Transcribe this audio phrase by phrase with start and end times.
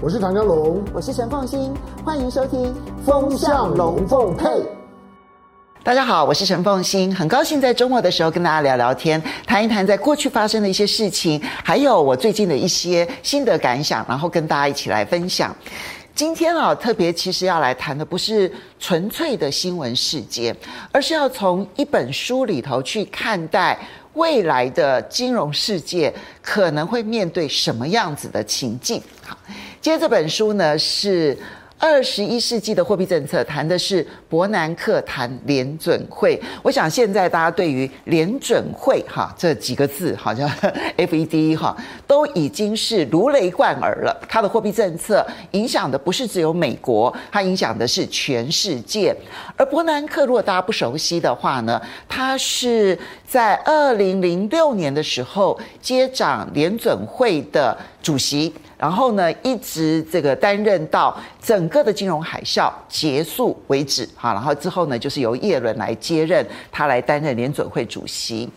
[0.00, 2.66] 我是唐江龙，我是陈凤欣，欢迎收听
[3.04, 4.46] 《风向龙凤配》。
[5.82, 15.54] 大家好，我是陈凤欣，很高兴在周末的时候跟大家聊聊天，谈一谈在过去发生的一些事情，还有我最近的一些心得感想，然后跟大家一起来分享。
[16.14, 20.56] 今天啊，特别其实要来谈的不是纯粹的新闻事件，
[20.92, 23.76] 而是要从一本书里头去看待
[24.14, 29.02] 未来的金融世界可能会面对什么样子的情境。
[29.24, 29.36] 好，
[29.80, 31.36] 今天这本书呢是。
[31.80, 36.36] 二十一世纪的货币政策谈的是伯南克谈联准会。
[36.60, 40.50] 我想现在大家对于联准会哈这几个字，好像
[40.98, 44.20] FED 哈都已经是如雷贯耳了。
[44.28, 49.14] 它的货币政策影响的不是只有美国，它影响的是全世界。
[49.56, 58.52] 而伯南克如果大家不熟悉的话呢，他是在二零零六年的时候接掌联准会的主席。
[58.78, 68.48] 然后呢，一直这个担任到整个的金融海啸结束为止，好，然后之后呢，就是由叶伦来接任，他来担任联准会主席。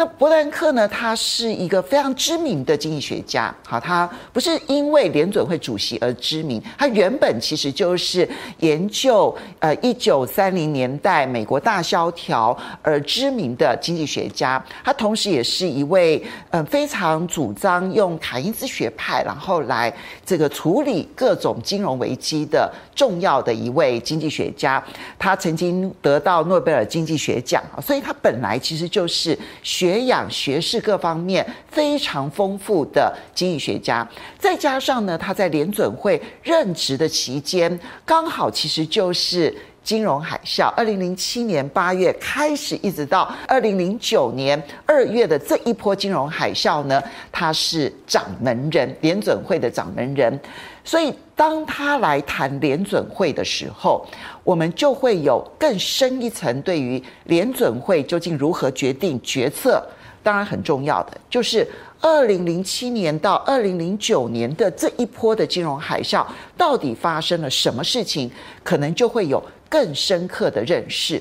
[0.00, 0.88] 那伯南克呢？
[0.88, 3.54] 他是一个非常知名的经济学家。
[3.66, 8.26] 好，他不是因为联准会主席而知名，他原本其实就是
[8.60, 14.64] 研究呃一九三零年代美国大萧条而知名的经济学家。
[14.82, 24.82] 他同时也是一位呃非常主张用凯因斯学派，然后来这个处理各种金融危机的重要的一位经济学家。
[25.18, 29.89] 他曾经得到诺贝尔经济学奖，所以他本来其实就是学。
[29.90, 39.52] 学养学识各方面非常丰富的经济学家，再加上呢，他在联准会任职的期间，刚好其实就是
[39.82, 47.02] 金融海啸，二零零七年八月开始，一直到二零零九年二月的这一波金融海啸呢，
[47.32, 50.38] 他是掌门人，联准会的掌门人。
[50.82, 54.04] 所以，当他来谈联准会的时候，
[54.42, 59.86] 我们就会有更深一层对于联准会究竟如何决定决策。
[60.22, 61.66] 当然，很重要的就是
[62.00, 66.26] 二零零七年到二零零九年的这一波的金融海啸，
[66.56, 68.30] 到底发生了什么事情，
[68.62, 71.20] 可能就会有更深刻的认识。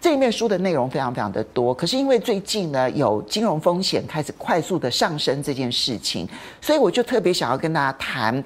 [0.00, 6.28] 这里面书的内容非常非常的多，可是因为最近呢，有金融风险开始快速的上升这件事情，
[6.60, 8.44] 所以我就特别想要跟大家谈。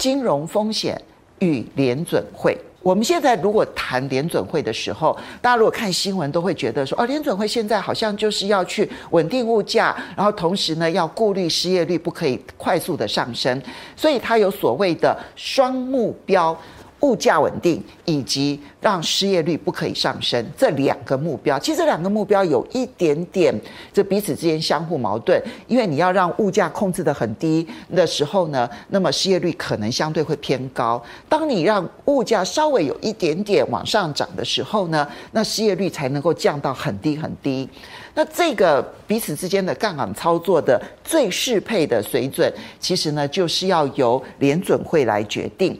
[0.00, 0.98] 金融风险
[1.40, 13.62] 与联准会，我们现在如果谈联准会的时候，大家如果看新闻都会觉得说，哦，联准会现在好像就是要去稳定物价，然后同时呢要顾虑失业率不可以快速的上升，
[13.94, 16.58] 所以它有所谓的双目标。
[17.00, 23.54] 物价稳定以及让失业率不可以上升，这两个目标，其实这两个目标有一点点
[23.92, 37.68] 这彼此之间相互矛盾，因为你要让物价控制得很低的时候呢，那么失业率可能相对会偏高；当你让物价稍微有一点点往上涨的时候呢，那失业率才能够降到很低很低。
[38.14, 45.78] 那这个彼此之间的杠杆操作的最适配的水准，其实呢就是要由联准会来决定。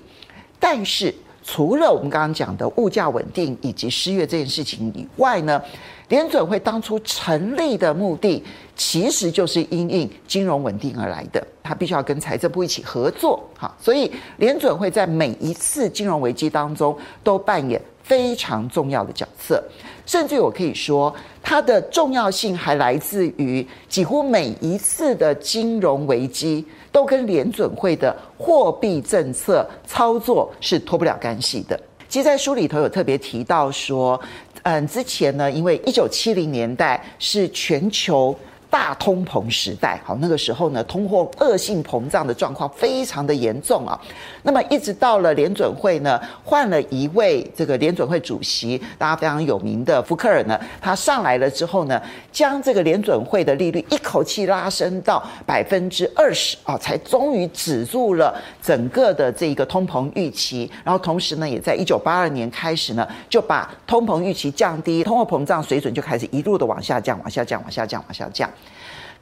[0.61, 1.13] 但是，
[1.43, 5.61] 除了我们刚刚讲的物价稳定以及失业这件事情以外呢，
[6.09, 8.45] 联准会当初成立的目的
[8.77, 19.63] 其实就是因应金融稳定而来的，它必须要跟财政部一起合作，哈，所以联准会在每一次金融危机当中都扮演非常重要的角色，
[20.05, 26.65] 甚至我可以说，它的重要性还来自于几乎每一次的金融危机。
[26.93, 31.79] 都跟联准会的货币政策操作是脱不了干系的。
[32.09, 34.21] 其实，在书里头有特别提到说，
[34.63, 38.37] 嗯，之前呢，因为一九七零年代是全球。
[38.71, 44.01] 大通膨时代，好，那个时候呢，通货恶性膨胀的状况非常的严重啊。
[44.45, 52.01] 那么一直到了联准会呢，换了一位这个联准会主席，大家非常有名的福克尔呢，他上来了之后呢，
[52.31, 58.33] 将这个联准会的利率一口气拉升到百分之二十啊，才终于止住了
[58.63, 60.71] 整个的这个通膨预期。
[60.85, 68.49] 然后同时呢，也在一九八二年开始呢，就把通膨预期降低，通货膨胀水准就开始一路的往下降，往下降，往下降，往下降。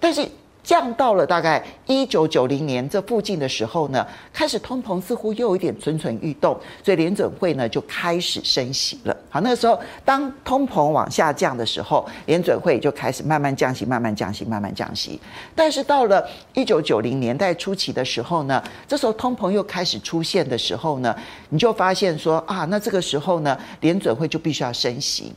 [0.00, 0.28] 但是
[0.62, 6.54] 降到了大概一九九零年这附近的时候呢，开始通膨似乎又有一点蠢蠢欲动，
[6.84, 9.16] 所以联准会呢就开始升息了。
[9.30, 15.18] 好，那个时候当通膨往下降的时候，联准会就开始慢慢降息，慢慢降息，慢慢降息。
[15.54, 21.16] 但是到了一九九零年代初期的时候呢，这时候通膨又开始出现的时候呢，
[21.48, 25.32] 你就发现说啊，那这个时候呢，联准会就必须要升息。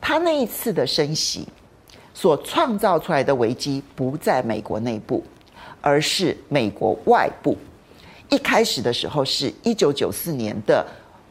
[0.00, 1.48] 他那一次的升息。
[2.14, 5.22] 所创造出来的危机不在美国内部，
[5.80, 7.58] 而是美国外部，
[8.30, 10.86] 一开始的时候是一九九四年的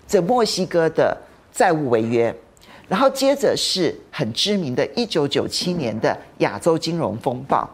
[0.05, 1.17] 这墨西哥的
[1.53, 2.35] 债务违约，
[2.87, 7.67] 然后接着是很知名的一九九七年的亚洲金融风暴，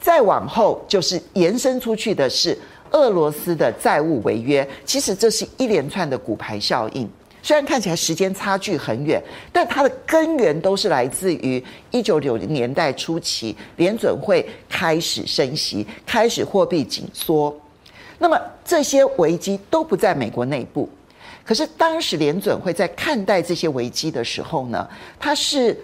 [0.00, 2.58] 再往后就是延伸出去的是
[2.90, 4.68] 俄罗斯的债务违约。
[4.84, 7.08] 其实这是一连串的骨牌效应。
[7.42, 9.22] 虽然看起来时间差距很远，
[9.52, 17.54] 但它的根源都是来自于一九九零年代初期，联准会开始升息，开始货币紧缩。
[18.18, 20.88] 那么这些危机都不在美国内部，
[21.42, 24.86] 可是当时联准会在看待这些危机的时候呢，
[25.18, 25.74] 他是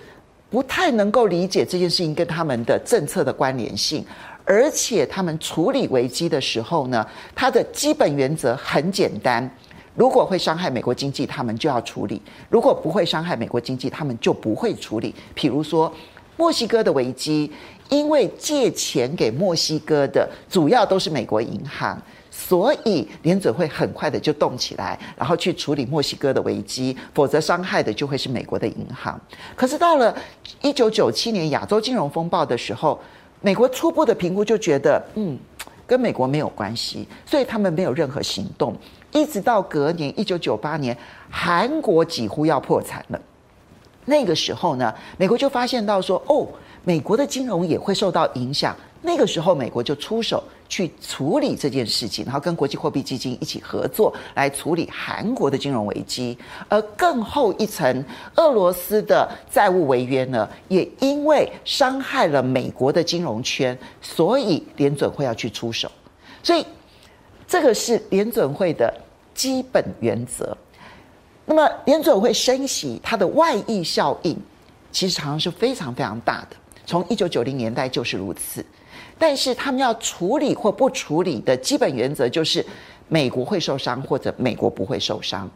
[0.50, 4.04] 不太能够理解这件事情跟他们的政策的关联性，
[4.44, 7.04] 而且他们处理危机的时候呢，
[7.34, 9.50] 他的基本原则很简单。
[9.96, 15.14] 如果会伤害美国经济，他们就要处理；如果不会伤害美国经济，他们就不会处理。
[15.34, 15.92] 譬如说，
[16.36, 17.50] 墨西哥的危机，
[17.88, 21.98] 因为借钱给墨西哥的主要都是美国银行，
[22.30, 29.18] 所以联准会很快的就动起来，然后去处理墨西哥的危机，否则伤害的就会是美国的银行。
[29.54, 30.14] 可是到了
[30.60, 33.00] 一九九七年亚洲金融风暴的时候，
[33.40, 35.38] 美国初步的评估就觉得，嗯，
[35.86, 38.74] 跟美国没有关系，所以他们没有任何行动。
[39.12, 40.96] 一直到隔年一九九八年，
[41.30, 43.20] 韩国几乎要破产了。
[44.06, 46.46] 那个时候呢，美国就发现到说，哦，
[46.84, 48.76] 美国的金融也会受到影响。
[49.02, 56.36] 那个时候，美国就出手去处理这件事情，然后跟国际货币基金一起合作来处理韩国的金融危机。
[56.68, 58.04] 而更后一层，
[58.36, 65.90] 俄罗斯的债务违约呢，也因为伤害了美国的金融圈，所以联准会要去出手。
[66.42, 66.66] 所以
[67.46, 68.92] 这个是联准会的。
[69.36, 70.56] 基本原则。
[71.44, 74.34] 那么，联准会升息，它的外溢效应
[74.90, 76.56] 其实常常是非常非常大的。
[76.86, 78.64] 从一九九零年代就是如此。
[79.18, 82.64] 但是，他们要处理或不处理的基本原则就是：
[83.08, 85.50] 美国会受伤，或者美国不会受伤。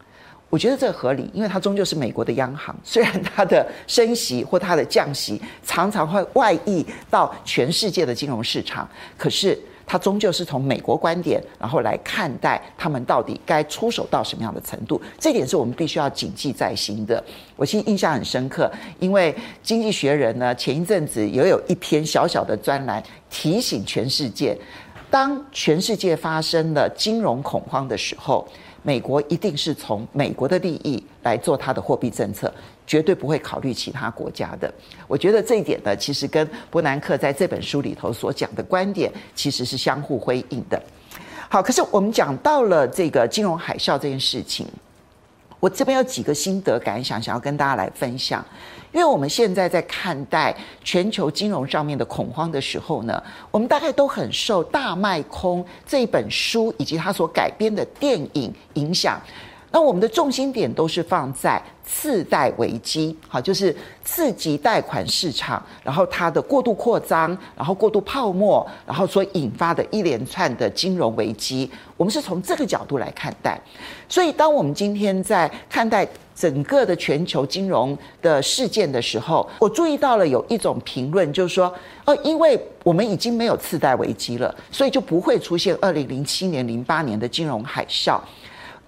[0.49, 2.75] 我觉得这合理，因为它终究是美国的央行。
[2.83, 9.59] 虽然它的升息或它的降息常常会外溢到全世界的金融市场，可是。
[9.85, 17.23] 他终究是从美国观点，然后来看待他们到底该出手到什么样的程度，这点是我们必须要谨记在心的。
[17.55, 24.57] 我其实印象很深刻，因为《经济学人》呢前一阵子也有一篇小小的专栏，提醒全世界，
[25.09, 28.47] 当全世界发生了金融恐慌的时候，
[28.83, 32.51] 美国一定是从美国的利益来做它的货币政策。
[32.91, 34.69] 绝对不会考虑其他国家的。
[35.07, 40.77] 我觉得这一点呢，其实跟伯南克在这本书里头所讲的观点其实是相互辉映的。
[41.47, 44.67] 好，可是我们讲到了这个金融海啸这件事情，
[45.61, 48.43] 我这边有几个心得感想，想要跟大家来分享。
[48.91, 50.53] 因为我们现在在看待
[50.83, 59.17] 全球金融上面的恐慌的时候呢，我们大概都很受《大卖空》这本书以及它所改编的电影影响。
[59.71, 73.59] 那我们的重心点都是放在次贷危机，好，就是次级贷款市场，然后它的过度扩张，然后过度泡沫，然后所引发的一连串的金融危机，我们是从这个角度来看待。
[74.09, 81.73] 所以，当我们今天在看待整个的全球金融的事件的时候，我注意到了有一种评论，就是说，
[82.03, 88.19] 呃，因为我们已经没有次贷危机了，所以就不会出现二零零七年、零八年的金融海啸。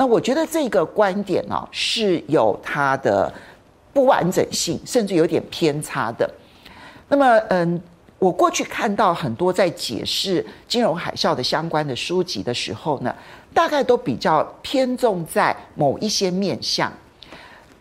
[0.03, 3.33] 那我觉得这个观点呢，是有它的
[3.93, 6.29] 不完整性，甚至有点偏差的。
[7.07, 7.81] 那么，嗯，
[8.19, 13.15] 我过去看到很多在解释金融海啸的相关的书籍的时候呢，
[13.53, 16.91] 大概都比较偏重在某一些面向，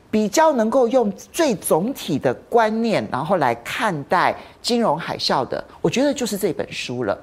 [0.09, 7.19] 比较能够用最总体的观念，然后来看待金融海啸的，我觉得就是这本书了。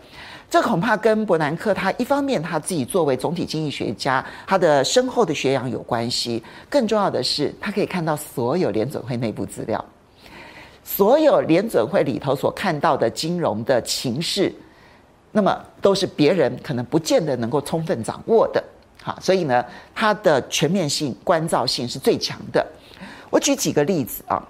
[0.50, 6.44] 这恐怕跟伯南克他一方面他自己作为总体经济学家，他的深厚的学养有关系。
[6.68, 9.84] 更重要的是，他可以看到所有联准会内部资料，
[10.84, 14.52] 所有联准会里头所看到的金融的情势，
[15.32, 18.64] 那么都是别人可能不见得能够充分掌握的。
[19.04, 19.64] 好，所以呢，
[19.94, 22.66] 他的全面性、关照性是最强的。
[23.30, 24.42] 我举几个例子啊，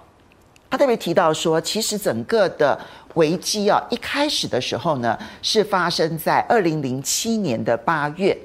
[0.70, 2.80] 他特别提到说，其实整个的。
[3.14, 8.38] 危机啊，一开始的时候呢，是发生在二零零七年的八月。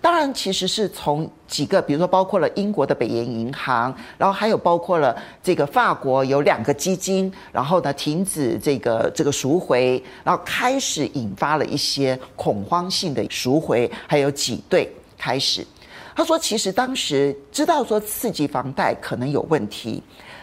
[0.00, 15.66] 当然，其实是从几个，比如说包括了英国的北岩银行，然后还有包括了这个法国有两个基金，然后呢停止这个这个赎回，然后开始引发了一些恐慌性的赎回，还有挤兑开始。
[16.14, 20.00] 他说，其实当时知道说刺激房贷可能有问题。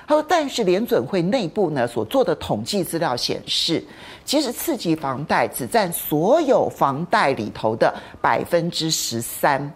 [0.10, 3.84] 他说，但是联准会内部呢所做的统计资料显示，
[4.26, 9.72] 其实次级房贷只占所有房贷里头的百分之十三，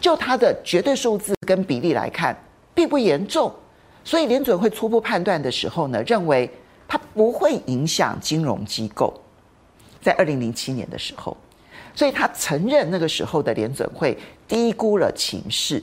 [0.00, 2.36] 就它的绝对数字跟比例来看，
[2.72, 3.52] 并不严重。
[4.04, 6.48] 所以联准会初步判断的时候呢，认为
[6.86, 9.12] 它不会影响金融机构。
[10.00, 11.36] 在二零零七年的时候，
[11.92, 15.82] 所以他承认那个时候的联准会低估了情势。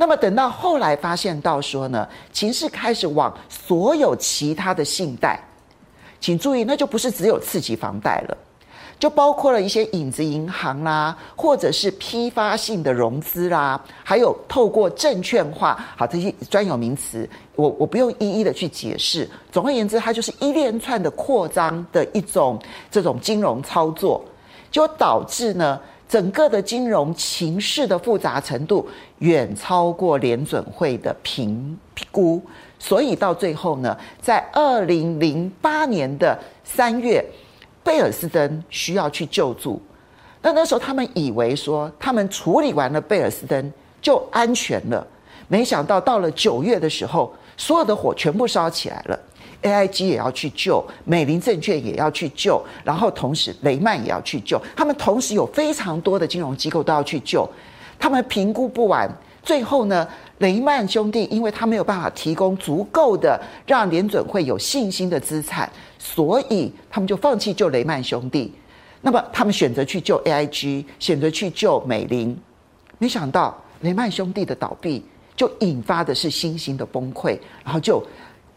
[0.00, 5.38] 那么等到后来发现到说呢，情势开始往所有其他的信贷，
[6.20, 8.36] 请注意，那就不是只有刺激房贷了，
[8.96, 19.28] 就包括了一些影子银行啦，或者是批发性的融资啦，还有透过证券化，好，这些专有名词，我我不用一一的去解释。
[19.50, 22.56] 总而言之，它就是一连串的扩张的一种
[22.88, 24.24] 这种金融操作，
[24.70, 25.80] 就导致呢。
[26.08, 28.88] 整个的金融情势的复杂程度
[29.18, 31.78] 远超过联准会的评
[32.10, 32.42] 估，
[32.78, 37.22] 所以到最后呢，在二零零八年的三月，
[37.84, 39.80] 贝尔斯登需要去救助。
[40.40, 45.06] 那那时候他们以为说他们处理完了贝尔斯登就安全了，
[45.48, 49.18] 没想到到了九月的时候，所有的火全部烧起来了。
[49.60, 57.48] AIG 也要去救，美林证券也要去救，然后同时雷曼也要去救，他们同时有非常多的金融机构都要去救，
[57.98, 59.10] 他们评估不完，
[59.42, 60.06] 最后呢，
[60.38, 68.52] 雷曼兄弟因为他没有办法提供足够的让联准会有信心的资产，所以他们就放弃救雷曼兄弟，
[69.00, 72.38] 那么他们选择去救 AIG，选择去救美林，
[72.98, 78.00] 没想到雷曼兄弟的倒闭就引发的是新兴的崩溃，然后就。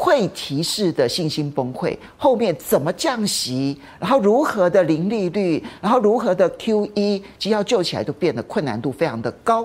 [0.01, 9.63] 会提示的信心崩溃，后面怎么降息，然后如何的零利率，然后如何的 QE，其实要救起来都变得困难度非常的高。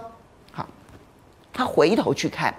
[0.53, 0.69] 好，
[1.55, 2.55] 他回头去看，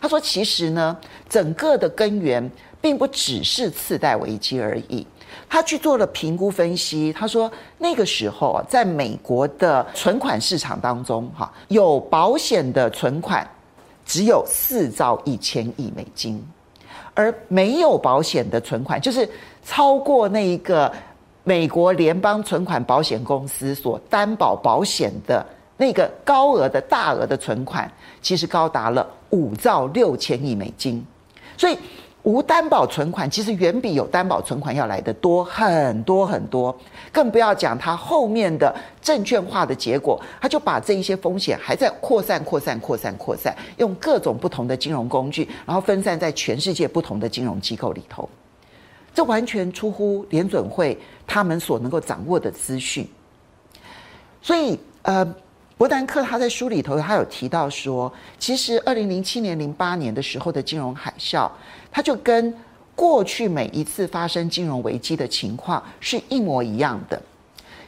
[0.00, 0.96] 他说其实呢，
[1.28, 2.48] 整个的根源
[2.80, 5.04] 并不只是次贷危机而已。
[5.48, 13.44] 他去做了评估分析，他说那个时候啊，在美国的存款市场当中，哈，有保险的存款
[14.06, 16.40] 只有四兆一千亿美金。
[17.18, 19.28] 而没有保险的存款，就是
[19.64, 20.92] 超过那一个
[21.42, 25.44] 美国联邦存款保险公司所担保保险的
[25.76, 27.90] 那个高额的大额的存款，
[28.22, 31.04] 其实高达了五兆六千亿美金，
[31.56, 31.76] 所以。
[32.28, 36.78] 无担保存款其实远比有担保存款要来的多很多很多，
[37.10, 48.28] 更不要讲它后面的证券化的结果，它就把这一些风险还在扩散、扩散、扩散、扩散，用各种不同的金融工具，然后分散在全世界不同的金融机构里头，
[49.14, 53.08] 这完全出乎联准会他们所能够掌握的资讯。
[54.42, 55.26] 所以，呃，
[55.78, 61.50] 伯南克他在书里头他有提到说，其实二零零七年、零八年的时候的金融海啸。
[61.98, 62.54] 它就跟
[62.94, 67.20] 过去每一次发生金融危机的情况是一模一样的，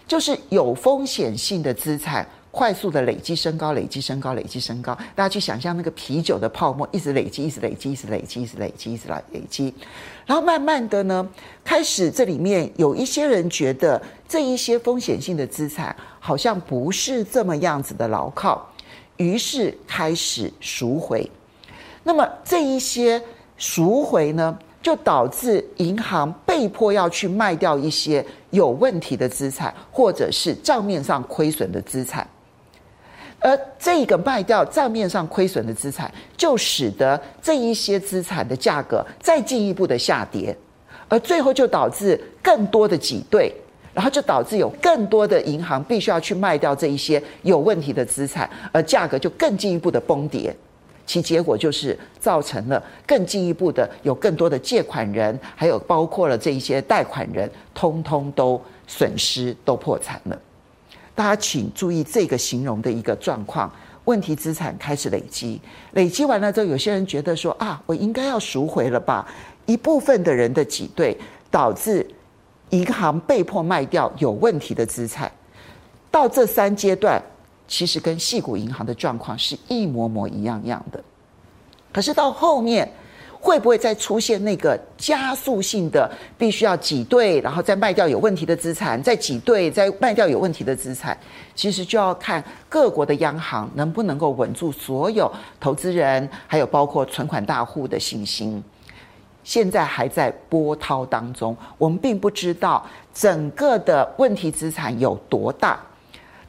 [0.05, 4.93] 就是有风险性的资产快速的累积升高、累积升高、累积升高。
[5.15, 9.73] 大家去想象那个啤酒的泡沫，一直累积、一直累积、一直累积、一直累积、一直来累积，
[10.27, 11.29] 然后慢慢的呢，
[11.63, 18.69] 开始这里面有一些人觉得这一些风险性的资产好像不是这么样子的牢靠，
[19.19, 21.31] 于是开始赎回。
[22.03, 23.23] 那么这一些。
[23.61, 32.27] 赎回呢，就导致银行被迫要去卖掉一些有问题的资产，或者是账面上亏损的资产。
[33.39, 40.57] 而这个卖掉账面上亏损的资产，就使得这一些资产的价格再进一步的下跌，
[41.09, 43.55] 而最后就导致更多的挤兑，
[43.93, 50.57] 然后就导致有更多的银行必须要去卖掉这一些有问题的资产，而价格就更进一步的崩跌。
[51.11, 60.41] 其结果就是造成了更进一步的，有更多的借款人，还有包括了这一些贷款人，通通都损失，都破产了。
[61.13, 63.69] 大家请注意这个形容的一个状况：
[64.05, 65.61] 问题资产开始累积，
[65.95, 69.27] 累积完了之后，有些人觉得说啊，我应该要赎回了吧？
[69.67, 71.19] 一部分的人的挤兑，
[71.51, 72.07] 导致
[72.69, 75.29] 银行被迫卖掉有问题的资产。
[76.09, 77.21] 到这三阶段。
[77.71, 81.01] 其实跟矽谷银行的状况是一模模一样样的，
[81.93, 82.93] 可是到后面
[83.41, 91.17] 会不会再出现那个加速性的必须要挤兑，然后再卖掉有问题的资产，再挤兑，再卖掉有问题的资产？
[91.55, 98.61] 其实就要看各国的央行能不能够稳住所有投资人，还有包括存款大户的信心。
[99.45, 102.85] 现在还在波涛当中，我们并不知道
[103.15, 105.81] 整个的问题资产有多大。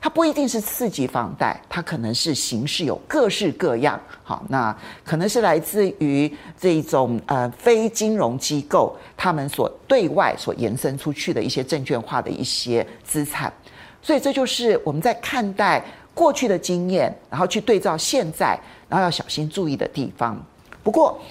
[0.03, 3.98] 它不一定是刺激房贷，它可能是形式有各式各样。
[4.24, 13.53] 好，那可能是来自于这种呃非金融机构他们所对外所延伸出去的一些证券化的一些资产。
[14.01, 20.36] 所以这就是我们在看待过去的经验，然后去对照现在，然后要小心注意的地方。
[20.81, 21.22] 不过，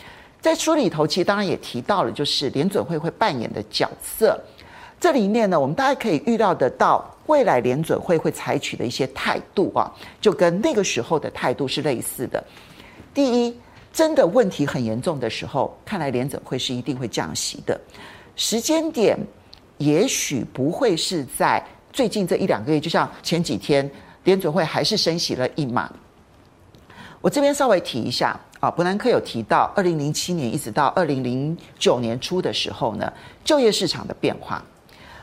[0.41, 4.41] 在书里头，其实当然也提到了，就是联准会会扮演的角色。
[5.01, 9.91] 这里面呢，我们大家可以预料得到，未来联准会会采取的一些态度啊，
[10.21, 12.45] 就跟那个时候的态度是类似的。
[13.15, 13.57] 第一，
[13.95, 17.81] 真的问题很严重的时候，看来联准会是一定会降息的。
[18.37, 19.19] 时间点
[19.79, 23.91] 也许不会是在最近这一两个月，就像前几天
[24.25, 25.91] 联准会还是升息了一码。
[27.23, 28.39] 我这边稍微提一下。
[28.61, 33.11] 啊，伯南克有提到，二零零七年一直到二零零九年初的时候呢，
[33.43, 34.63] 就业市场的变化。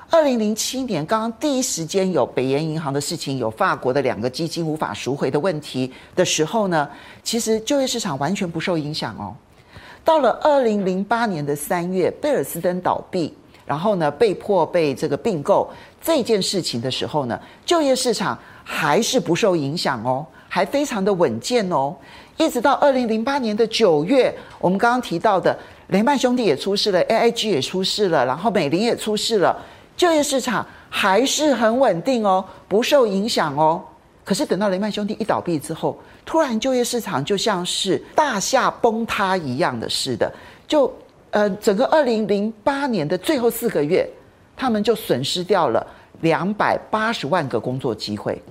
[0.09, 6.89] 二零零七年刚刚第一时间有北岩银行的事情，有法国的两个基金无法赎回的问题的时候呢，
[7.23, 9.35] 其实就业市场完全不受影响哦。
[10.05, 13.33] 到了二零零八年的三月，贝尔斯登倒闭，
[13.65, 15.69] 然后呢被迫被这个并购
[16.01, 21.93] 这件事情的时候呢，就业市场还是不受影响哦，还非常的稳健哦。
[22.37, 29.59] 一直到二零零八年的九月，我们刚刚提到的雷曼兄弟也出事了，AIG 也出事了，然后美林也出事了，
[29.97, 33.83] 就业市场还是很稳定哦，不受影响哦。
[34.23, 40.31] 可是等到雷曼兄弟一倒闭之后，突然就业市场就像是大厦崩塌一样的似的，
[40.67, 40.93] 就
[41.31, 44.07] 呃整个二零零八年的最后四个月，
[44.55, 45.85] 他们就损失掉了
[46.21, 48.41] 两百八十万个工作机会。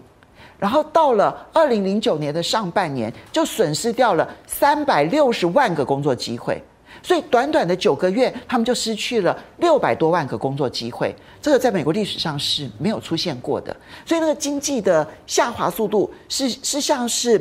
[0.59, 6.63] 然后到了二零零九年的上半年，就损失掉了三百六十万个工作机会，
[7.07, 11.15] 所以短短的九个月，他们就失去了六百多万个工作机会。
[11.41, 17.41] 这个在美国历史上是没有出现过的，所以那个经济的下滑速度是是像是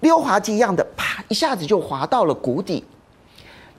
[0.00, 2.82] 溜滑梯一样的，啪一下子就滑到了谷底。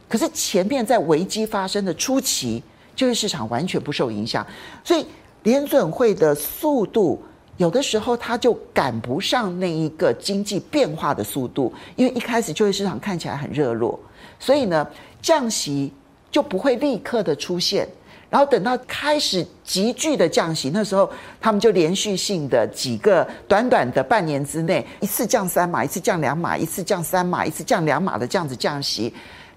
[0.08, 2.62] 可是前面在危机发生的初期，
[2.96, 4.46] 就业市场完全不受影响，
[4.84, 5.04] 所以
[5.42, 7.20] 联准会的速度。
[7.58, 14.00] 有的时候，它就赶不上那一个经济变化的速度，因为一开始就业市场看起来很热络，
[14.40, 14.86] 所以呢，
[15.24, 15.92] 降息
[16.30, 17.88] 就不会立刻的出现。
[18.30, 21.08] 然后等到开始急剧的降息，那时候
[21.40, 29.14] 他们就连续性的几个短短的半年之内，一次降三码，一次降两码，一次降三码，一次降两码的这样子降息。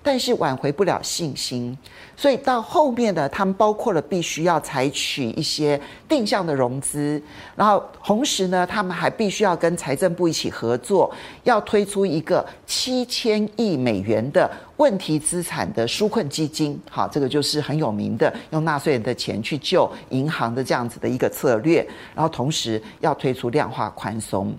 [0.07, 1.77] 但是挽回不了信心，
[2.17, 7.21] 所以到后面呢，他们包括了必须要采取一些定向的融资，
[7.57, 16.81] 然后同时呢，他们还必须要跟财政部一起合作，要推出一个七千亿美元的问题资产的纾困基金。
[16.89, 24.55] 好，这个就是很有名的，用纳税人的钱去救银行的这样子的一个策略，然后同时要推出量化宽松。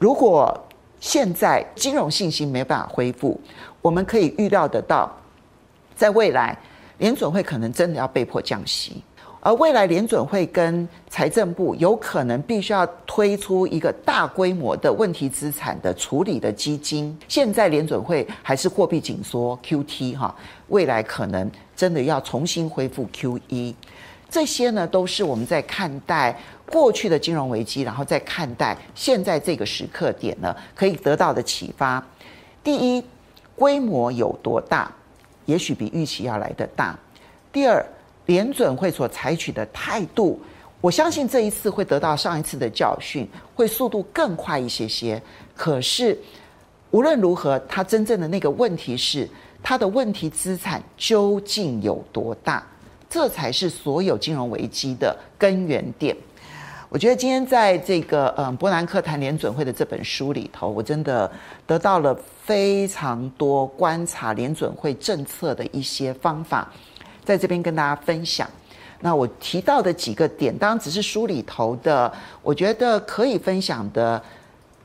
[0.00, 0.60] 如果
[1.02, 3.38] 现在金融信心没办法恢复，
[3.82, 5.10] 我们可以预料得到，
[5.96, 6.56] 在未来
[6.98, 9.02] 联准会可能真的要被迫降息，
[9.40, 17.18] 而未来联准会跟财政部有可能必须要推出一个大规模的问题资产的处理的基金。
[17.26, 20.32] 现在联准会还是货币紧缩 QT 哈，
[20.68, 23.74] 未来可能真的要重新恢复 QE，
[24.30, 26.38] 这些呢都是我们在看待
[26.72, 32.04] 过去的金融危机，然后再看待现在这个时刻点呢可以得到的启发。
[32.64, 33.04] 第一。
[33.54, 34.90] 规模有多大？
[35.44, 36.98] 也许比预期要来得大。
[37.52, 37.84] 第二，
[38.24, 40.40] 联准会所采取的态度，
[40.80, 45.22] 我相信这一次会得到上一次的教训，会速度更快一些些。
[45.54, 46.18] 可是
[46.90, 49.28] 无论如何，它真正的那个问题是，
[49.62, 52.66] 它的问题资产究竟有多大？
[53.08, 56.16] 这才是所有金融危机的根源点。
[56.92, 61.30] 我觉得今天在这个嗯波兰克谈联准会的这本书里头，我真的
[61.66, 66.70] 得到了非常多观察联准会政策的一些方法，
[67.24, 68.46] 在这边跟大家分享。
[69.00, 74.22] 那我提到的几个点，当然只是书里头的，我觉得可以分享的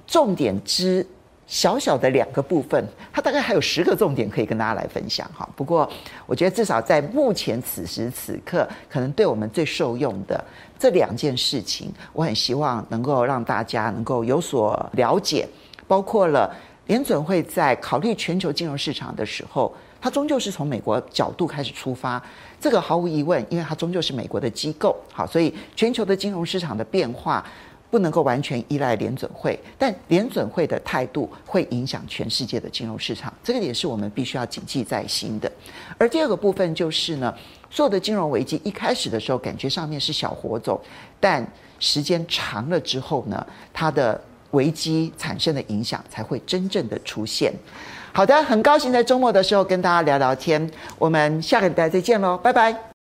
[0.07, 1.05] 重点之。
[1.47, 5.47] 小小的两个部分，它大概还有十个重点可以跟大家来分享哈。
[5.55, 5.89] 不过，
[6.25, 10.43] 我觉得至少在目前此时此刻，可能对我们最受用的
[10.77, 15.47] 这两件事情，我很希望能够让大家能够有所了解。
[15.87, 16.53] 包括了
[16.87, 22.21] 联准会在考虑全球金融市场的时候，它终究是从美国角度开始出发，
[22.59, 24.93] 这个毫无疑问，因为它终究是美国的机构。
[25.13, 27.41] 好，所以全球的金融市场的变化。
[27.89, 35.51] 不能够完全依赖联准会，但联准会的态度会影响全世界的金融市场，这个也是我们必须要谨记在心的。
[35.97, 37.33] 而第二个部分就是呢，
[37.69, 40.79] 所有的金融危机一开始的时候，感觉上面是小火种，
[41.19, 41.45] 但
[41.79, 44.19] 时间长了之后呢，它的
[44.51, 47.53] 危机产生的影响才会真正的出现。
[48.11, 52.96] 好的，很高兴在周末的时候跟大家聊聊天，我们下个礼拜再见喽，拜拜。